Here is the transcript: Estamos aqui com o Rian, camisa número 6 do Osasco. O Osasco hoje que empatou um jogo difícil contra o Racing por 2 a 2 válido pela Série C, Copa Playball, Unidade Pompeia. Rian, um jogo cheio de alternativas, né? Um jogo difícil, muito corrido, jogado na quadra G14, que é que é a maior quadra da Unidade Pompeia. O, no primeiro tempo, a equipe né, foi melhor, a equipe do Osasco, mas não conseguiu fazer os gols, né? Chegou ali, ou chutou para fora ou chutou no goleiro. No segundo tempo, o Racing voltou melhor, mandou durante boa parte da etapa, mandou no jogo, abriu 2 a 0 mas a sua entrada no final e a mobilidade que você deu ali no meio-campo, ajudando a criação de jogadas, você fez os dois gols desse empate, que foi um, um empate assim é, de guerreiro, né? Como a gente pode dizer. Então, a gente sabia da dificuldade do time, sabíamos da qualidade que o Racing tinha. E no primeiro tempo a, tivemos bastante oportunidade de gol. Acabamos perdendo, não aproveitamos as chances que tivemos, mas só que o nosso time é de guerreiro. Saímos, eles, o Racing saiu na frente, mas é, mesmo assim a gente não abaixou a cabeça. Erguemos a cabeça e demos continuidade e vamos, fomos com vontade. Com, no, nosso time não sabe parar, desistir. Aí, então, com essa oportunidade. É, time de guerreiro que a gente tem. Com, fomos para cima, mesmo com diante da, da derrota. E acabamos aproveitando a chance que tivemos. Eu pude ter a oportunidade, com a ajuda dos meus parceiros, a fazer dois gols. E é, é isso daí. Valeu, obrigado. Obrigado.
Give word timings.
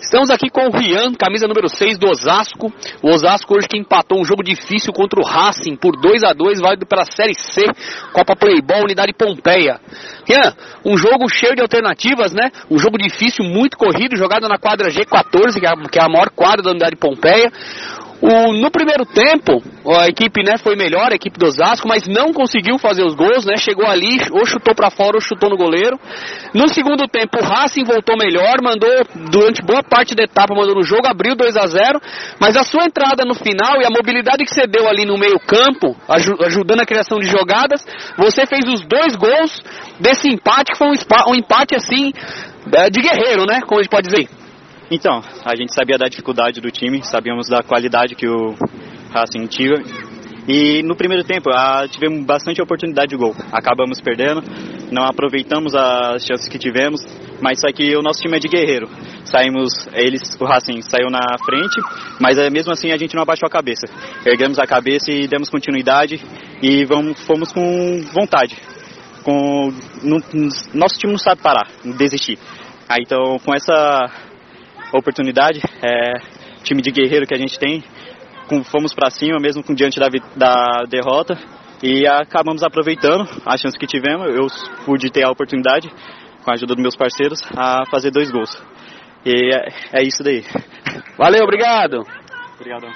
Estamos 0.00 0.30
aqui 0.30 0.50
com 0.50 0.68
o 0.68 0.70
Rian, 0.70 1.14
camisa 1.14 1.48
número 1.48 1.68
6 1.68 1.98
do 1.98 2.08
Osasco. 2.08 2.72
O 3.02 3.08
Osasco 3.08 3.56
hoje 3.56 3.66
que 3.66 3.78
empatou 3.78 4.20
um 4.20 4.24
jogo 4.24 4.42
difícil 4.42 4.92
contra 4.92 5.18
o 5.18 5.24
Racing 5.24 5.74
por 5.74 5.96
2 5.98 6.22
a 6.22 6.34
2 6.34 6.60
válido 6.60 6.86
pela 6.86 7.04
Série 7.04 7.34
C, 7.34 7.62
Copa 8.12 8.36
Playball, 8.36 8.84
Unidade 8.84 9.14
Pompeia. 9.14 9.80
Rian, 10.28 10.54
um 10.84 10.98
jogo 10.98 11.28
cheio 11.28 11.54
de 11.54 11.62
alternativas, 11.62 12.32
né? 12.32 12.50
Um 12.70 12.78
jogo 12.78 12.98
difícil, 12.98 13.44
muito 13.44 13.76
corrido, 13.76 14.16
jogado 14.16 14.46
na 14.48 14.58
quadra 14.58 14.90
G14, 14.90 15.58
que 15.58 15.66
é 15.66 15.88
que 15.90 15.98
é 15.98 16.02
a 16.02 16.08
maior 16.08 16.30
quadra 16.30 16.62
da 16.62 16.70
Unidade 16.70 16.96
Pompeia. 16.96 17.50
O, 18.20 18.52
no 18.52 18.70
primeiro 18.70 19.04
tempo, 19.04 19.62
a 20.00 20.08
equipe 20.08 20.42
né, 20.42 20.56
foi 20.56 20.74
melhor, 20.74 21.12
a 21.12 21.14
equipe 21.14 21.38
do 21.38 21.46
Osasco, 21.46 21.86
mas 21.86 22.06
não 22.06 22.32
conseguiu 22.32 22.78
fazer 22.78 23.04
os 23.04 23.14
gols, 23.14 23.44
né? 23.44 23.56
Chegou 23.56 23.86
ali, 23.86 24.18
ou 24.32 24.44
chutou 24.46 24.74
para 24.74 24.90
fora 24.90 25.16
ou 25.16 25.20
chutou 25.20 25.50
no 25.50 25.56
goleiro. 25.56 25.98
No 26.54 26.68
segundo 26.68 27.06
tempo, 27.06 27.38
o 27.38 27.44
Racing 27.44 27.84
voltou 27.84 28.16
melhor, 28.16 28.56
mandou 28.62 28.90
durante 29.30 29.62
boa 29.62 29.82
parte 29.82 30.14
da 30.14 30.24
etapa, 30.24 30.54
mandou 30.54 30.74
no 30.74 30.82
jogo, 30.82 31.06
abriu 31.06 31.34
2 31.34 31.56
a 31.56 31.66
0 31.66 32.00
mas 32.40 32.56
a 32.56 32.62
sua 32.62 32.84
entrada 32.84 33.24
no 33.24 33.34
final 33.34 33.80
e 33.80 33.84
a 33.84 33.90
mobilidade 33.90 34.44
que 34.44 34.52
você 34.52 34.66
deu 34.66 34.88
ali 34.88 35.04
no 35.04 35.18
meio-campo, 35.18 35.96
ajudando 36.08 36.80
a 36.80 36.86
criação 36.86 37.18
de 37.18 37.26
jogadas, 37.26 37.84
você 38.16 38.46
fez 38.46 38.64
os 38.66 38.80
dois 38.86 39.14
gols 39.14 39.62
desse 40.00 40.28
empate, 40.28 40.72
que 40.72 40.78
foi 40.78 40.88
um, 40.88 41.30
um 41.30 41.34
empate 41.34 41.74
assim 41.74 42.12
é, 42.72 42.90
de 42.90 43.00
guerreiro, 43.00 43.44
né? 43.46 43.60
Como 43.66 43.80
a 43.80 43.82
gente 43.82 43.90
pode 43.90 44.08
dizer. 44.08 44.35
Então, 44.90 45.20
a 45.44 45.56
gente 45.56 45.74
sabia 45.74 45.98
da 45.98 46.06
dificuldade 46.06 46.60
do 46.60 46.70
time, 46.70 47.02
sabíamos 47.02 47.48
da 47.48 47.60
qualidade 47.60 48.14
que 48.14 48.28
o 48.28 48.54
Racing 49.10 49.46
tinha. 49.48 49.82
E 50.46 50.80
no 50.84 50.94
primeiro 50.94 51.24
tempo 51.24 51.50
a, 51.50 51.88
tivemos 51.88 52.24
bastante 52.24 52.62
oportunidade 52.62 53.08
de 53.08 53.16
gol. 53.16 53.34
Acabamos 53.50 54.00
perdendo, 54.00 54.42
não 54.92 55.02
aproveitamos 55.02 55.74
as 55.74 56.24
chances 56.24 56.48
que 56.48 56.56
tivemos, 56.56 57.00
mas 57.40 57.60
só 57.60 57.72
que 57.72 57.96
o 57.96 58.00
nosso 58.00 58.20
time 58.20 58.36
é 58.36 58.38
de 58.38 58.46
guerreiro. 58.46 58.88
Saímos, 59.24 59.88
eles, 59.92 60.22
o 60.40 60.44
Racing 60.44 60.80
saiu 60.82 61.10
na 61.10 61.36
frente, 61.44 61.80
mas 62.20 62.38
é, 62.38 62.48
mesmo 62.48 62.72
assim 62.72 62.92
a 62.92 62.96
gente 62.96 63.16
não 63.16 63.22
abaixou 63.22 63.48
a 63.48 63.50
cabeça. 63.50 63.88
Erguemos 64.24 64.60
a 64.60 64.66
cabeça 64.68 65.10
e 65.10 65.26
demos 65.26 65.50
continuidade 65.50 66.22
e 66.62 66.84
vamos, 66.84 67.20
fomos 67.26 67.50
com 67.50 68.00
vontade. 68.12 68.56
Com, 69.24 69.72
no, 70.04 70.20
nosso 70.72 70.96
time 70.96 71.12
não 71.12 71.18
sabe 71.18 71.42
parar, 71.42 71.66
desistir. 71.98 72.38
Aí, 72.88 73.02
então, 73.04 73.36
com 73.44 73.52
essa 73.52 74.08
oportunidade. 74.92 75.60
É, 75.82 76.12
time 76.62 76.82
de 76.82 76.90
guerreiro 76.90 77.26
que 77.26 77.34
a 77.34 77.38
gente 77.38 77.58
tem. 77.58 77.82
Com, 78.48 78.62
fomos 78.62 78.94
para 78.94 79.10
cima, 79.10 79.38
mesmo 79.40 79.62
com 79.62 79.74
diante 79.74 79.98
da, 79.98 80.08
da 80.36 80.82
derrota. 80.88 81.38
E 81.82 82.06
acabamos 82.06 82.62
aproveitando 82.62 83.28
a 83.44 83.56
chance 83.56 83.78
que 83.78 83.86
tivemos. 83.86 84.34
Eu 84.34 84.46
pude 84.84 85.10
ter 85.10 85.24
a 85.24 85.30
oportunidade, 85.30 85.90
com 86.44 86.50
a 86.50 86.54
ajuda 86.54 86.74
dos 86.74 86.82
meus 86.82 86.96
parceiros, 86.96 87.40
a 87.56 87.84
fazer 87.90 88.10
dois 88.10 88.30
gols. 88.30 88.50
E 89.24 89.54
é, 89.54 90.00
é 90.00 90.02
isso 90.02 90.22
daí. 90.22 90.44
Valeu, 91.18 91.42
obrigado. 91.42 92.06
Obrigado. 92.54 92.86